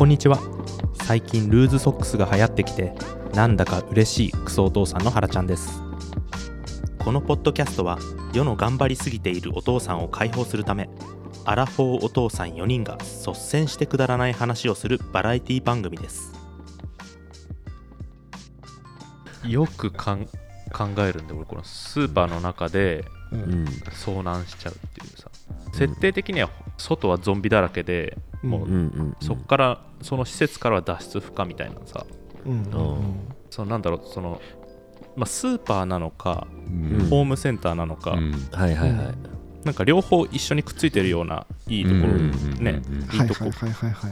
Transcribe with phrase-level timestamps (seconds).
[0.00, 0.38] こんにちは。
[0.94, 2.94] 最近ルーズソックスが流行ってきて
[3.34, 5.82] なんだか嬉しいクソお父さんの原ちゃんです。
[7.00, 7.98] このポッドキャストは
[8.32, 10.88] 世の頑張りすぎているお父さんを解放するため
[11.44, 16.32] アラフォーお父さん4人が率先してくだらない話をするバラエティ番組です。
[19.44, 20.24] よくかん
[20.72, 23.64] 考えるんで俺このスーパーの中でうん。
[23.90, 25.30] 遭難しちゃうっていうさ。
[25.74, 26.48] 設定的には
[26.80, 32.04] 外はゾンビだらけでもうそっからその施設からは脱出不可みたいなさ。
[32.44, 34.40] うんうんそのなんだろうその、
[35.16, 36.70] まあ、スーパーなのか、う
[37.02, 37.08] ん。
[37.10, 38.32] ホームセンターなのか、うん。
[38.52, 39.14] はいはいはい。
[39.64, 42.30] なんか両方一緒にくっついてるようないいところ、うん
[42.60, 43.50] ね、うんいいとこ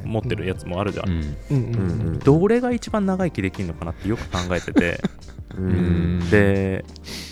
[0.05, 5.01] 持ってるやつもあるじゃん、どれが一番長生きできるのかなってよく考えてて。
[6.31, 6.85] で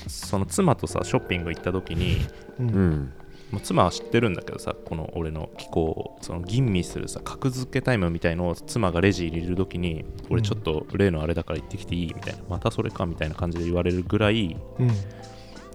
[0.09, 2.27] その妻とさショッピング行った時に
[2.59, 3.13] うん
[3.51, 14.89] うんもう妻は知ってるんだけどさこの俺の気候をその吟味するさ格付けタイムみたいのを妻がレジ入れる時に俺ちょっと例のあれだから行ってきていいみたいなまたそれかみたいな感じで言われるぐらいうん。
[14.89, 14.95] ど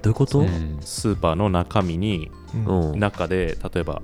[0.05, 0.39] ういうこと？
[0.39, 2.99] うんスーパーの中身にうんうん。
[2.99, 4.02] 中で例えば、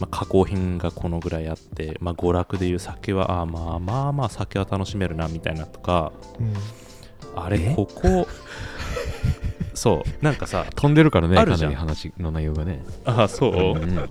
[0.00, 6.54] まあ、加工品がこのぐらいあって、まあ、娯楽でいう酒はあーまあまあまあ酒は楽しめるなみたいなとかうん。
[7.34, 7.74] あれえ？
[7.74, 8.26] ここ
[9.74, 10.24] そう。
[10.24, 11.74] なんかさ飛んでるからねあるじゃん。
[11.74, 12.84] かなり話の内容がね。
[13.04, 14.08] あそう、うん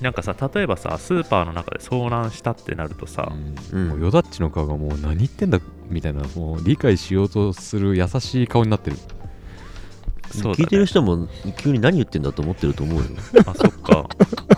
[0.00, 3.32] なんかさ例えばさスーパーの中で遭難したってなるとさ、
[3.72, 3.88] うん。
[3.88, 8.96] もうヨダッチの顔がもう何言ってんだみたいなもう理解しようとする優しい顔になってる。
[10.32, 10.54] そね。
[10.54, 11.28] 聞いてる人も
[11.58, 13.04] 急に何言ってんだと思ってると思うよ。
[13.46, 14.08] あそっか。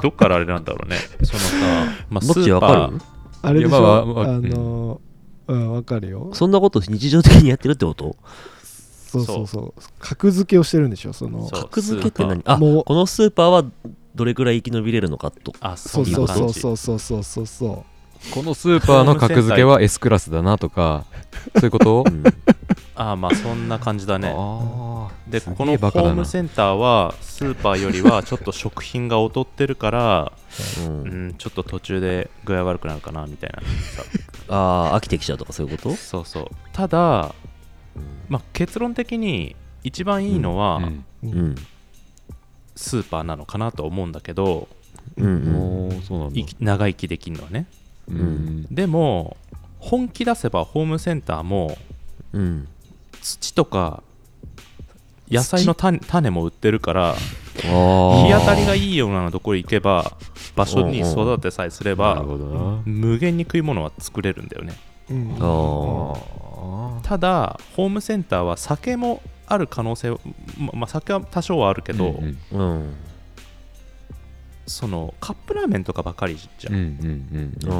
[0.02, 0.96] どっからあれなんだろうね。
[1.22, 2.70] そのさ、まあ、スもっちーパー。
[2.70, 3.00] わかる？
[3.42, 3.80] あれでしょ？
[4.06, 5.00] まああの
[5.48, 6.30] うんわかるよ。
[6.32, 8.16] そんなこと日常的にやってるってこと？
[9.10, 9.24] そう。
[9.24, 9.46] そう。
[9.46, 11.48] そう格付けをしてるんでしょその。
[11.48, 11.62] そう。
[11.62, 12.42] 格付けって何？
[12.44, 12.84] あもう。
[12.84, 13.64] このスーパーは
[14.14, 15.52] どれくらい生き延びれるのかと？
[15.60, 16.52] あそそうそうそう。
[16.52, 17.84] そうそうそうそうそ
[18.34, 21.04] このスーパーの格付けは S クラスだなとか
[21.54, 22.04] そういうこと？
[22.06, 22.24] うん。
[22.94, 24.32] あまあそんな感じだね。
[24.34, 25.30] あー。
[25.30, 26.12] ですげえこのホバカだな。
[26.12, 30.32] ームセンターはスーパーよりはちょっと食品が劣ってるから、
[30.86, 31.02] うん。
[31.02, 33.66] うん、ちょっと途中で具合悪くなるかなみたいなさ。
[34.48, 35.94] ああ飽きてきちゃうとかそういうこと？
[35.96, 36.48] そうそう。
[36.72, 37.34] ただ、
[38.28, 40.84] まあ、結論的に一番いいのは、うん。
[40.84, 41.54] ううん。
[42.74, 44.68] スーパーなのかなと思うんだけど
[45.16, 45.88] うん
[46.60, 47.66] 長生きできるのはね。
[48.08, 48.66] うん。
[48.70, 49.36] でも
[49.78, 51.76] 本気出せばホームセンターも
[52.32, 52.68] うん。
[53.22, 54.02] 土とか
[55.28, 57.16] 野菜の種種も売ってるからあ
[58.26, 60.16] 日あ当たりがいいようなところ行けば
[60.54, 62.22] 場所に育てさえすれなば
[62.84, 64.74] 無限に食い物は作れるんだよね。
[65.10, 66.45] うんあー
[67.02, 70.18] ただホームセンターは酒もある可能性は
[70.58, 72.94] ままあ酒は多少はあるけど、うんうん。
[74.68, 77.74] そのカップラーメンとかばかりじゃん、うんうんうう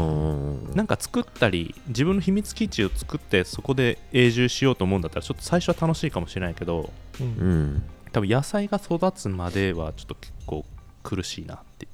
[0.69, 0.73] ん。
[0.73, 0.77] ん。
[0.77, 7.27] なんか作ったり自分の秘密基地を作ってそこで永住しようと思うんだったらちょっと最初は楽しいかもしれないけどうん。
[7.27, 7.83] うん
[8.13, 10.65] 多分野菜が育つまではちょっと結構
[11.03, 11.89] 苦しいなってい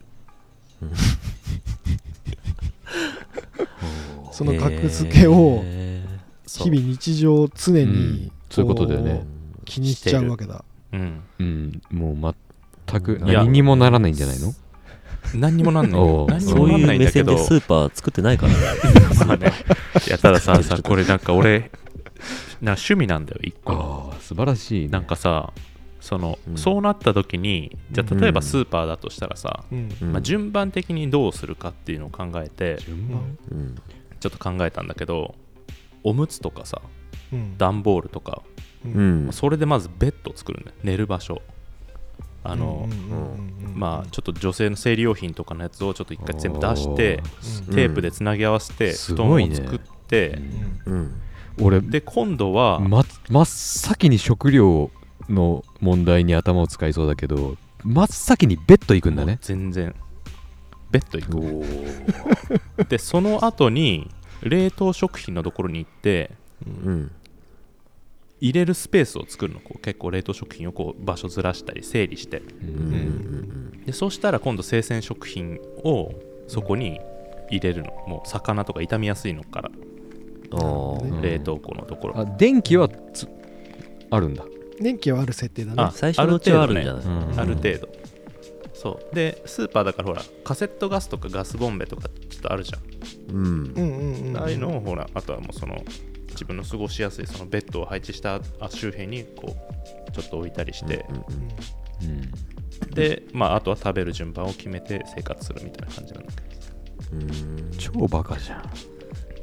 [0.82, 0.91] う。
[4.30, 5.64] その格付けを
[6.47, 8.32] 日々日常常にうん。
[8.50, 9.25] そういうことだよね。
[9.62, 10.64] ー気にしちゃうわけだ。
[10.92, 11.22] うん。
[11.38, 11.82] うん。
[11.91, 12.34] もう
[12.86, 14.54] 全くいや何にもならないんじゃないの？
[15.34, 16.06] 何にもなんないおう。
[16.06, 18.53] よ何にそうもなんないう目線いんだけどでスーパー作ってないから。
[18.53, 18.58] ね
[19.26, 19.53] まあね。
[20.06, 21.70] いやただささこれなんか俺
[22.60, 23.72] な趣味なんだよ一個。
[23.72, 24.88] のああ素晴らしいね。
[24.88, 25.53] なんかさ
[26.00, 26.59] その、うん。
[26.59, 30.12] そうなった時にじゃあ例えばスーパーだとしたらさ、うんうん。
[30.12, 33.38] まあ、順番的にどうするかっていうのを考えて順番？
[33.53, 33.76] うん。
[34.19, 35.34] ちょっと考えたんだけど
[36.05, 36.81] おむつとかさ
[37.33, 37.59] うん。
[37.59, 38.43] 段ボールとか
[38.85, 39.29] うん。
[39.33, 40.77] それでまずベッドを作るんだよ。
[40.83, 41.43] 寝る場所。
[42.45, 42.89] あの、
[43.75, 47.23] まあちょっと女性の生理用品とかのやつをちょっと一回全部出して
[47.69, 47.75] うん。
[47.75, 50.41] テープでつなぎ合わせて布団を作って、
[50.87, 50.93] うん。
[50.93, 51.23] うん。
[51.61, 54.91] 俺で今度は、ま真っ先に食料
[55.28, 59.39] の問題に頭を使いそうだけど真っ先にベッド行くんだね。
[59.41, 59.95] 全然。
[60.91, 61.65] ベッド行
[62.77, 62.84] く。
[62.89, 64.10] でその後に
[64.42, 66.30] 冷凍食品のところに行って
[66.66, 67.10] うん。
[68.41, 69.60] 入れるスペースを作るの。
[69.60, 72.39] こう結構冷凍食品をこう場所ずらしたり整理して。
[72.39, 73.84] うん。
[73.86, 76.12] でそうしたら今度生鮮食品を
[76.48, 77.00] そこに
[77.50, 77.91] 入れるの。
[78.09, 79.71] もう魚とか傷みやすいのから
[81.21, 83.28] 冷凍庫のところ、あ電気はつ
[84.10, 84.45] あるんだ。
[84.80, 85.83] 電気はある設定だね。
[85.83, 87.88] あ最初のうちはあるんじゃないうんある程度
[88.83, 89.15] そう。
[89.15, 93.37] でスーパーだからほらカセットガスとかガスボンベとかちょっとあるじゃん。
[93.37, 93.45] うん。
[93.45, 95.81] うんうんうんああいうのをほらあとはもうその
[96.31, 99.55] 自分の過ごしやすいそのベッドを配置したあ周辺にこ
[100.09, 102.33] うちょっと置いたりして、うんうんうん
[102.91, 106.47] でまああとは食べる順番を決めて生活するみたいな感じなんだけど
[107.13, 108.63] うん超バカじゃん。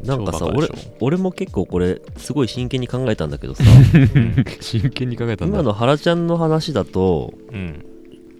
[0.05, 0.67] なんかさ俺
[0.99, 3.63] 俺も結構これすごい真剣に考えたんだけどさ。
[4.59, 5.59] 真剣に考えたんだ。
[5.59, 7.85] 今の原ちゃんの話だとうん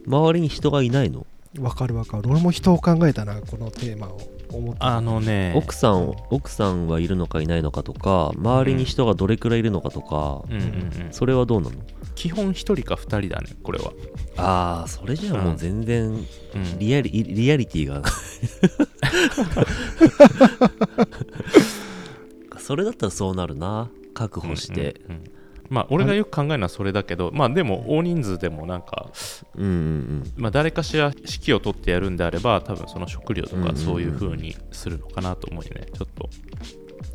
[0.07, 1.25] 周りに人がいないの？
[1.60, 2.30] わかるわかる。
[2.30, 4.19] 俺も人を考えたなこのテーマを
[4.51, 4.80] 思って。
[4.81, 11.75] あのね奥さん奥さんはいるのかいないのかとか周りに人がどれくらいいるのかとか、うんうんうんそれはどうなの？
[12.16, 13.94] 基本一人か二人だねこれは。
[14.38, 16.25] ああそれじゃあもう全然うん。
[16.80, 18.04] リアリ,、リアリティが。
[22.60, 23.90] それだったらそうなるな。
[24.13, 25.01] 確保して。
[25.07, 25.38] うんうんうん
[25.69, 29.12] まあ俺がよく考えるのはそれだけどまあでも大人数でもなんか
[29.56, 35.88] うんうんまあ誰かしら指揮を取ってやるんであれば多分その食料とかそういう風にするのかなと思うよね。
[35.94, 36.30] ちょっと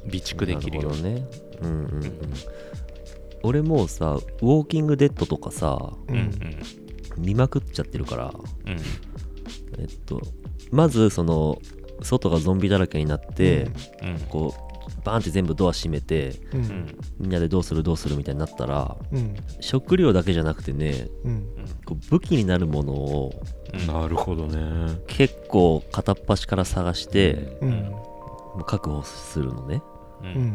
[0.05, 1.03] 備蓄できるように。
[1.03, 1.27] ね。
[1.63, 2.13] うんうんうん。
[3.43, 6.31] 俺もうさウォーキングデッドとかさうんうん。
[7.19, 8.33] 見まくっちゃってるから
[8.67, 8.73] うん。
[9.79, 10.21] えっと
[10.71, 11.61] まずその
[12.03, 13.71] 外がゾンビだらけになって、
[14.03, 14.19] うん。
[14.29, 14.64] こう
[15.05, 16.63] バーンって全部ドア閉めてううん。
[16.65, 19.35] んみんなでどうするどうするみたいになったらうん。
[19.61, 21.47] 食料だけじゃなくてねうん。
[21.85, 23.43] こう武器になるものを
[23.73, 24.99] うんなるほどね。
[25.09, 27.59] 結構片っ端から探して
[28.67, 29.83] 確保するのね。
[30.23, 30.51] ううんうんん。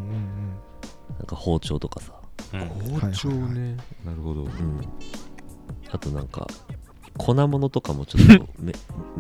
[1.18, 2.14] なんか包丁とかさ。
[2.54, 3.00] うん。
[3.00, 3.76] 包丁ね。
[4.06, 4.44] なるほど。
[4.44, 4.50] うん。
[5.92, 6.48] あとなんか
[7.18, 8.72] 粉物とかもちょっと め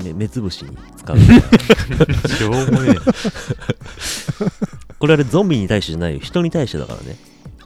[0.03, 1.17] め目つぶしに使う
[2.29, 2.95] しょうもね
[4.99, 6.19] これあれゾンビに対してじゃないよ。
[6.19, 7.15] 人に対してだからね。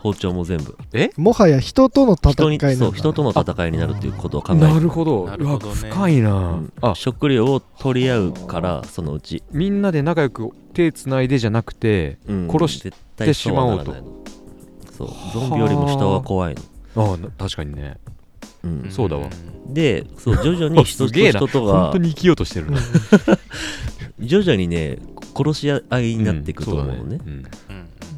[0.04, 0.78] 包丁も全部。
[1.16, 5.28] もはや人との戦人にいなんだそう人との戦いになるっていうことを考えてなるほど。
[5.28, 5.80] なるほどね。
[5.82, 6.74] うわ深いな、うん。
[6.82, 6.94] あ。
[6.94, 12.50] 食料を取り合うからそのうち、みんなで仲良く手つないでじゃなくてうん。
[12.52, 14.12] 殺し絶対そうはならないの。
[14.92, 15.08] そう。
[15.34, 16.56] ゾンビよりも人は怖い
[16.96, 17.18] の、あ。
[17.18, 17.98] な確かにね
[18.64, 18.88] うん。
[18.90, 19.30] そうだわ。
[19.68, 21.90] でそう徐々に人と人と本が。
[21.94, 22.80] 当に生きようとしてるな。
[24.20, 25.00] 徐々にね
[25.36, 27.46] 殺し合いになっていくと思うのね,、うん。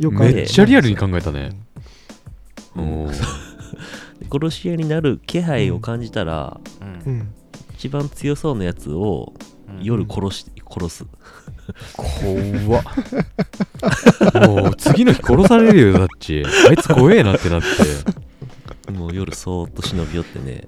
[0.08, 0.18] うん。
[0.20, 1.58] めっちゃリアルに考えたね。
[2.76, 3.08] うん。
[4.32, 6.60] 殺し合いになる気配を感じたら、
[7.06, 7.14] うん。
[7.14, 7.28] うん。
[7.76, 9.34] 一番強そうなやつを
[9.70, 9.84] うん。
[9.84, 11.06] 夜殺し、殺す。
[12.22, 12.84] 怖っ。
[14.48, 16.44] もう次の日殺されるよだっち。
[16.70, 17.68] あいつ怖えなってなって
[18.92, 20.68] もう夜そーっと忍び寄ってね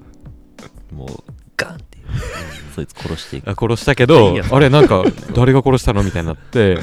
[0.91, 1.09] もう
[1.55, 1.97] ガンって
[2.75, 3.49] そいつ殺していく。
[3.49, 4.43] あ殺したけいどや。
[4.51, 5.03] あれなんか
[5.33, 6.77] 誰が殺したのみたいになって。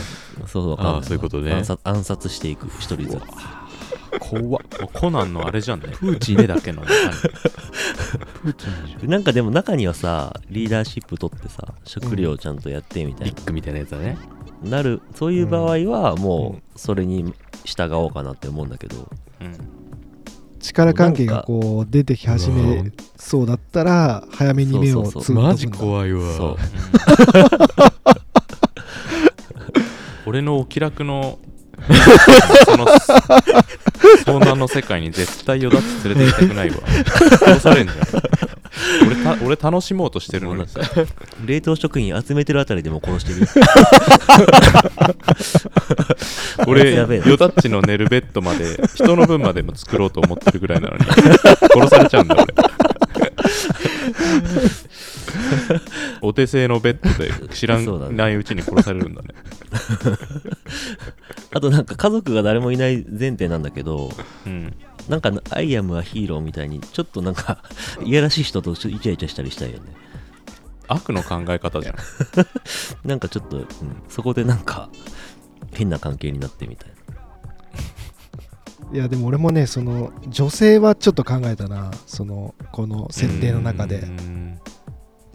[0.47, 1.53] そうわかんないあーそういうことね。
[1.53, 3.21] 暗殺暗殺していく一人ずつ。
[4.19, 4.43] 怖っ。
[4.43, 5.89] もうコナンのあれじゃんね。
[5.99, 9.11] プーチン目だけのプーチンじゃん。
[9.11, 14.19] なんかでも中にはさリーダーシップ取ってさ食料ちゃんとやってみたいな、ビッグみたいなやつだね。
[14.63, 16.57] なるそういう場合はうもん。
[16.57, 17.33] うそれに
[17.65, 19.05] 従おうかなって思うんだけど、うん
[20.65, 25.43] 力関係がこう出てき始めそうだったら早めに目をつぶっとくんだ。
[25.43, 26.57] マジ怖いわ。
[30.27, 31.39] 俺のお気楽の
[32.65, 32.87] その
[34.25, 36.77] 遭難の世界に絶対よだって連れて行きたくないわ。
[37.39, 37.99] 殺されんじゃん。
[39.07, 40.67] 俺た俺楽しもうとしてるのに。
[40.67, 40.81] さ
[41.45, 43.47] 冷凍食品集めてるあたりでも殺してるよ
[46.67, 47.27] 俺やべえな。
[47.27, 52.55] よだっちの寝るベッドまで人の分までも作ろうと思ってるぐらいなのに殺されちゃうんだ俺。
[56.21, 59.29] お手製のベッドで知らないうちに殺されるんだね。
[61.53, 64.11] あとなんか家族が誰もいない前提なんだけど
[64.47, 64.75] うん。
[65.09, 67.63] なんかアイアムはヒーローみたいにちょっとなんか
[68.03, 69.93] いやらしい人とイチャイチャしたりしたいよね。
[70.89, 71.97] 悪の考え方じゃん。
[73.05, 73.67] なんかちょっと、うん。
[74.09, 74.89] そこでなんか
[75.75, 76.95] 変な関係になってみたい
[78.93, 81.91] いやでも俺もねその女性はちょっと考えたな。
[82.07, 84.61] そのこの設定の中うでん。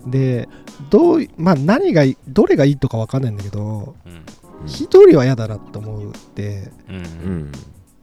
[0.07, 0.47] で
[0.89, 4.13] どういまあ何がどれがいいとか分かんないんだけどうん。
[4.13, 4.21] な
[4.65, 6.71] 一人は嫌だなと思うって。
[6.87, 7.51] うん。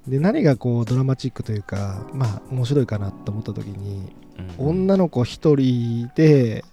[0.07, 4.12] で何がこうドラマチックというかまあ面白いかなと思った時に
[4.59, 4.69] うん。
[4.69, 6.64] 女の子一人で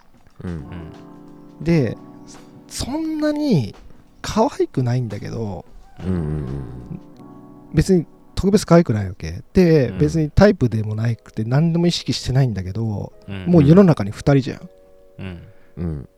[1.61, 1.95] で
[2.67, 3.75] そんなに
[4.23, 5.65] 可愛くないんだけど
[5.99, 6.45] うんうん
[7.73, 9.41] 別に特別可愛くないわけ。
[9.53, 9.97] で、うん。
[9.99, 13.45] 別にタイプでもなくて何でも意識してないんだけど、うん。
[13.45, 14.69] もう世の中に2人じゃん。
[15.19, 15.43] うん。
[15.77, 15.85] うん。
[15.85, 16.09] うん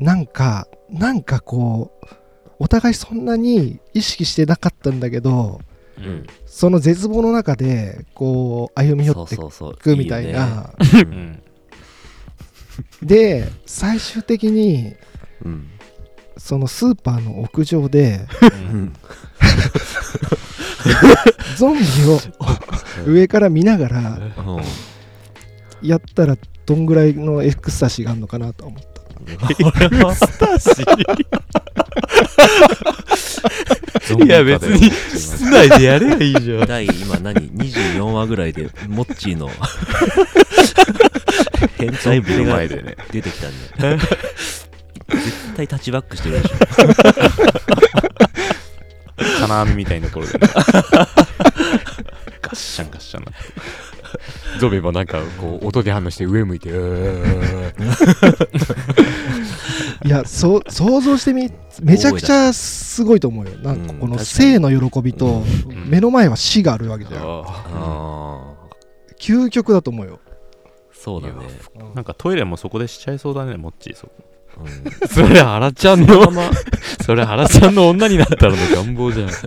[0.00, 2.06] なんかなんかこう
[2.60, 5.60] お互いそんなに意識してなかったんだけど
[5.98, 6.08] ううん。
[6.18, 10.72] んその絶望の中でこう歩み寄っていくみたいな。
[13.02, 14.94] で最終的に
[15.44, 15.68] うん
[16.38, 18.26] そのスーパーの屋上で
[18.72, 18.92] うん。
[21.56, 22.18] ゾンビを
[23.06, 24.64] 上から見ながらうん。
[25.82, 28.88] やったらどんぐらいのエクスタシーがあるのかなと思った。
[34.24, 36.66] いや別に室内でやればいいじゃん。
[36.66, 39.50] 第今何？24話ぐらいでモッチーの
[41.76, 42.96] 変態ぶりが前でね。
[43.10, 44.04] 出てきたんで
[45.08, 46.56] 絶対タッチバックしてるでしょ。
[49.40, 50.40] 金網みたいなところで、ね、
[52.40, 53.32] ガッシャンガッシャンな。
[54.60, 57.72] ゾンビもなんかこう音で反応して上向いてうー。
[60.06, 61.50] いやそう想像してみ
[61.82, 63.50] めちゃくちゃすごいと思うよ。
[63.58, 65.44] なんかこの生の喜びとん。
[65.88, 67.20] 目の前は死があるわけじゃん。
[67.20, 68.54] あああ
[69.18, 70.20] 究極だと思うよ。
[70.92, 71.34] そうだね、
[71.94, 73.96] なんかトイレもそこでしちゃいそうだねモッチー。
[73.96, 74.12] そこ
[74.56, 74.64] うん。
[74.66, 76.32] ーそれ原ちゃんの？
[77.04, 79.28] そ れ原ちゃんの女になったらの願望じゃん。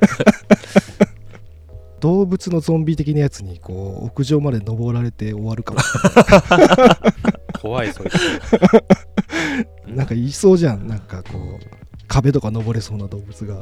[2.00, 5.80] 動物のゾンビ的なやつにこう屋上まで登られて終わるかも。
[7.62, 8.18] 怖いそいつ。
[9.88, 10.88] なんかいそうじゃん。
[10.88, 11.66] なんかこう
[12.08, 13.62] 壁とか登れそうな動物が、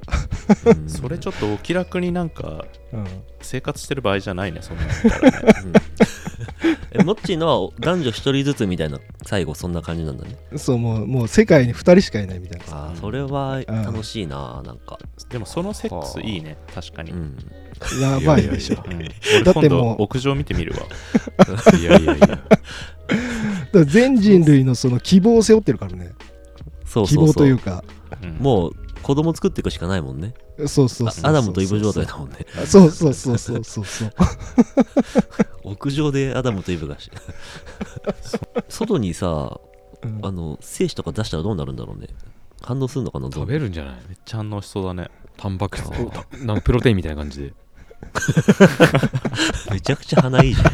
[0.66, 0.90] うん。
[0.90, 3.06] それちょっとお気楽になんかうん、
[3.42, 4.90] 生活してる場合じゃないねそんなの。
[4.90, 4.94] ね
[5.66, 5.74] うん
[6.92, 10.38] えモッチーのは男女一人ずつみたいな最後そんな感じなんだね。
[10.58, 12.66] そうもうもう世界に2人しかいないみたいな。
[12.66, 15.00] さああそれは楽しいななんか。
[15.30, 17.18] でもそのセックスいいね確かに、うん。
[17.18, 17.38] うん
[18.02, 19.08] やばいでしょ俺
[19.44, 20.80] だって今度もう屋上見てみるわ。
[21.80, 22.28] いやいやいや。
[22.28, 22.42] だか
[23.72, 26.12] ら全人類のその希望を背負ってるからね。
[26.60, 27.26] 希望そうそう。
[27.28, 27.84] そうというか。
[28.22, 28.32] うん。
[28.40, 30.34] もう子供作っていくしかないもんね。
[30.60, 32.38] そうそうそうそうあアダムとイブ状態だもんね。
[32.66, 34.14] そうそうそうそうそうそう。
[35.64, 37.10] 屋上でアダムとイブがし。
[38.70, 39.60] 外にさ
[40.02, 40.20] うん。
[40.24, 42.08] あの精子とか出したらどうなるんだろうね。
[42.62, 43.96] 反応するのかな食べるんじゃない？
[44.10, 45.10] めっちゃ反応しそうだね。
[45.38, 45.90] タンパク質。
[46.46, 47.54] なんかプロテインみたいな感じで。
[49.72, 50.72] めちゃくちゃ鼻いいじゃん。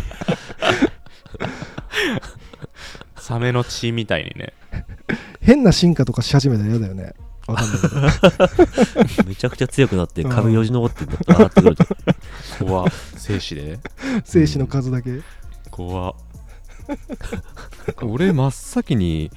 [3.18, 4.54] サメの血みたいにね。
[5.42, 7.14] 変な進化とかし始めたら嫌だよね
[7.48, 9.08] わかんない。
[9.08, 11.86] け どめちゃくちゃ強くなってうん壁よじ登って上がってくると
[12.60, 13.80] 怖精子で
[14.26, 15.22] 精子の数だけ、
[15.72, 16.16] 怖
[18.02, 19.32] 俺真っ先に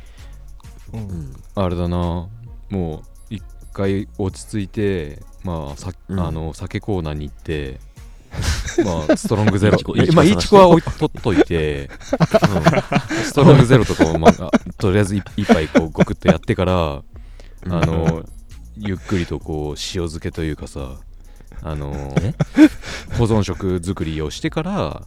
[0.92, 1.00] うん。
[1.00, 2.28] うんあれだな。
[2.70, 6.20] もう一回落ち着いてまあさ、うん。
[6.20, 7.80] あの酒コーナーに行って
[8.84, 9.78] まあストロングゼロ。
[10.12, 10.34] まあいちこ探して。
[10.34, 11.90] いちこは置いとっといて、
[13.24, 17.04] ストロングゼロとかを、まあ、とりあえず一一杯こうゴクッとやってからうん
[17.70, 18.24] あの
[18.78, 20.96] ゆっくりとこう塩漬けというかさ
[21.62, 22.34] あのえ？
[23.18, 24.72] 保存食作りをしてから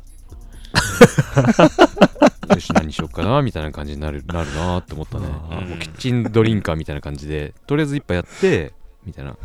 [2.53, 5.27] よし何しよっかなみたいな感じになるなるなって思ったね。
[5.50, 5.70] あー。
[5.70, 8.74] もうキッチンドリンカーみたいな感じでとりあえず一杯やって
[9.06, 9.38] みたいな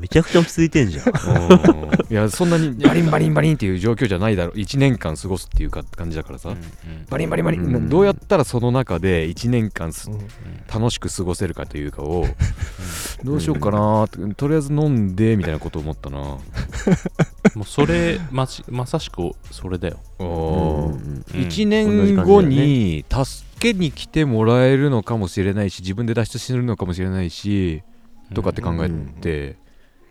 [0.00, 1.06] めちゃくちゃ落ち着いてんじゃん。
[1.06, 1.90] うん。
[2.10, 4.52] いやそんなにバリンバリンバリンっていう状況じゃないだろ。
[4.52, 7.06] 1年間過ごすっていうか感じだからさ、うんうん。
[7.08, 7.88] バリンバリンバリン、うん。
[7.88, 10.18] どうやったらその中で1年間すうん。
[10.72, 12.26] 楽しく過ごせるかというかを
[13.24, 16.18] どうしようかなとりあえず飲んでみたいなこと思ったな。
[16.18, 16.38] も
[17.62, 20.88] うそれましまさしくそれだよ、おー。
[20.88, 27.82] うんうん1年後に助けに来てもらえるのかもしれないし自分で脱出するのかもしれないし
[28.34, 28.90] とかって考え
[29.20, 29.56] て、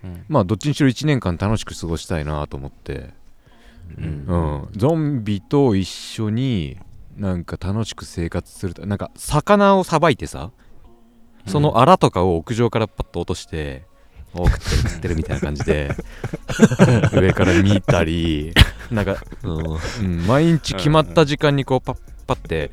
[0.04, 0.26] うん。
[0.28, 3.12] まあどっちにしろ1年間楽しく過ごしたいなと思って、
[3.98, 4.26] うん。
[4.28, 4.36] う
[4.68, 6.78] ん、ゾンビと一緒に
[7.16, 10.52] なんか楽しく生活するとなんか魚をさばいてさ
[11.48, 13.86] そのアラとかを屋上からパッと落として、
[14.34, 15.90] お食ってる食ってるみたいな感じで
[17.14, 18.54] 上から見たり
[18.92, 19.78] なんか、うん。
[20.02, 22.72] うん、毎日決まった時間にこうパッパッて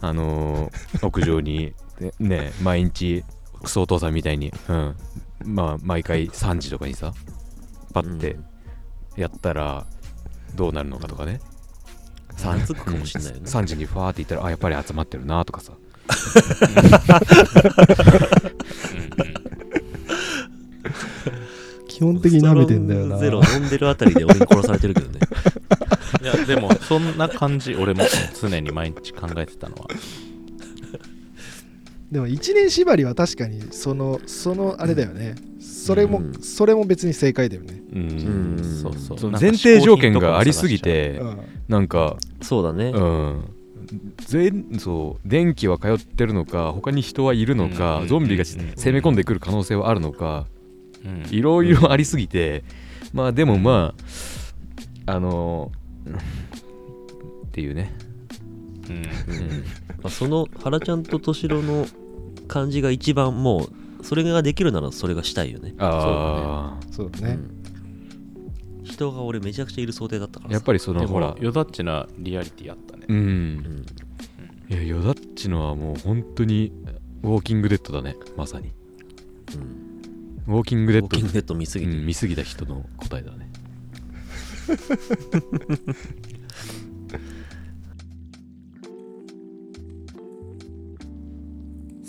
[0.00, 3.24] あのー屋上にねね毎日
[3.62, 4.96] クソお父さんみたいに、うん、
[5.44, 7.12] まあ毎回3時とかにさ
[7.92, 8.38] パッて
[9.16, 9.86] やったら
[10.54, 11.40] どうなるのかとかね、
[12.36, 13.42] 三つくかもしんないよね。
[13.44, 15.72] 3時にファーって言ったらあやっぱり集まってるなとかさ。
[21.88, 23.18] 基本的に舐めてんだよな。
[23.18, 25.20] ゼロ飲んでるあたりで俺に殺されてるけどね。
[26.22, 28.04] いやでもそんな感じ俺も
[28.40, 29.86] 常に毎日考えてたのは
[32.10, 35.36] でも一年縛りは確かにそのそのあれだよね。
[35.60, 36.34] それも、うん。
[36.42, 38.00] それも別に正解だよね、うん。
[38.00, 38.94] うんそう。
[38.96, 41.38] そうそ前提条件がありすぎてうん。
[41.68, 42.90] なんかそうだね。
[42.90, 43.44] うん。
[44.18, 48.72] 全そう電気は通ってるのか他に人はいるのか、うんゾンビがうん。
[48.76, 50.46] 攻め込んでくる可能性はあるのか、
[51.04, 51.26] うん。
[51.30, 52.64] いろいろありすぎて
[53.12, 53.94] まあでもま
[55.06, 55.70] ああの
[57.46, 57.92] っていうね、
[60.02, 61.86] まあその原ちゃんと敏郎の
[62.48, 63.68] 感じが一番も
[64.00, 65.74] うそれができるならそれがしたいよね。
[65.78, 67.38] ああ、そうだね、
[68.80, 68.84] うん。
[68.84, 70.54] 人が俺めちゃくちゃいる想定だったからさ。
[70.54, 71.32] やっぱりそのでほら。
[71.32, 73.06] もよだっちなリアリティあったね。
[73.08, 73.16] うん。
[73.16, 73.86] うん。
[74.68, 76.72] いやヨダッチのはもう本当に
[77.22, 78.16] ウォーキングデッドだね。
[78.36, 78.72] まさに。
[80.46, 81.06] うん、ウォーキングデッド。
[81.06, 83.50] ウォーキングデッド見すぎて、うん見すぎた人の答えだね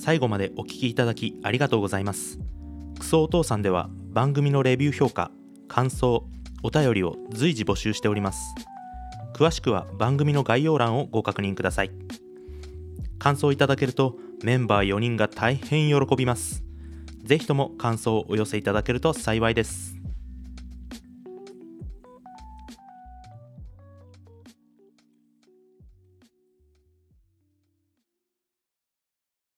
[0.01, 2.39] 最後までお聞きいただきありがとうございます。
[2.99, 5.29] クソお父さんでは番組のレビュー評価
[5.67, 6.27] 感想
[6.63, 8.41] お便りを随時募集しております。
[9.35, 11.91] 詳しくは番組の概要欄をご確認ください。
[13.19, 16.63] 感想いただけるとメンバー4人が大変喜びます。
[17.23, 20.00] ぜひとも感想をお寄せいただけると幸いです。